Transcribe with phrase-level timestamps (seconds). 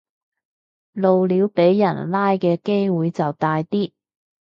[0.93, 3.91] 露鳥俾人拉嘅機會就大啲